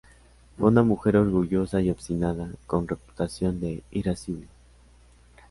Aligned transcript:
Fue 0.57 0.69
una 0.69 0.81
mujer 0.81 1.15
orgullosa 1.15 1.79
y 1.79 1.91
obstinada, 1.91 2.49
con 2.65 2.87
reputación 2.87 3.59
de 3.59 3.83
irascible. 3.91 4.47